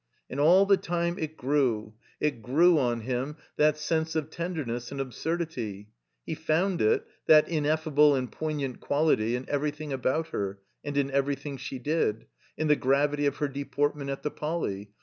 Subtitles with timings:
[0.31, 4.99] And all the time it grew, it grew on him, that sense of tenderness and
[4.99, 5.91] absurdity.
[6.25, 11.55] He found it— that ineffable and poignant quality— ^in everything about her and in everything
[11.57, 12.25] she did—
[12.57, 14.89] in the gravity of her deportment at the Poly.